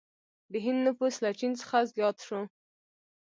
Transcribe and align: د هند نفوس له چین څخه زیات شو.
د 0.51 0.53
هند 0.65 0.79
نفوس 0.87 1.15
له 1.23 1.31
چین 1.39 1.51
څخه 1.61 1.77
زیات 1.93 2.17
شو. 2.27 2.39